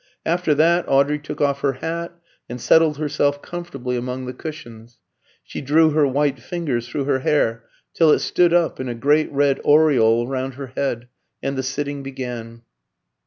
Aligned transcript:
After 0.25 0.55
that, 0.55 0.85
Audrey 0.87 1.19
took 1.19 1.41
off 1.41 1.59
her 1.59 1.73
hat 1.73 2.11
and 2.49 2.59
settled 2.59 2.97
herself 2.97 3.39
comfortably 3.43 3.95
among 3.95 4.25
the 4.25 4.33
cushions; 4.33 4.97
she 5.43 5.61
drew 5.61 5.91
her 5.91 6.07
white 6.07 6.39
fingers 6.39 6.87
through 6.89 7.03
her 7.03 7.19
hair 7.19 7.65
till 7.93 8.09
it 8.11 8.17
stood 8.17 8.51
up 8.51 8.79
in 8.79 8.89
a 8.89 8.95
great 8.95 9.31
red 9.31 9.59
aureole 9.63 10.27
round 10.27 10.55
her 10.55 10.73
head, 10.75 11.07
and 11.43 11.55
the 11.55 11.61
sitting 11.61 12.01
began. 12.01 12.63